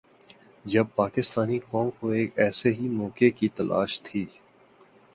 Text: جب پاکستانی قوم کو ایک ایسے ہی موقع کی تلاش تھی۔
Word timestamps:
جب 0.65 0.85
پاکستانی 0.95 1.59
قوم 1.59 1.89
کو 1.99 2.09
ایک 2.09 2.39
ایسے 2.39 2.73
ہی 2.73 2.89
موقع 2.89 3.29
کی 3.35 3.49
تلاش 3.49 4.01
تھی۔ 4.01 4.25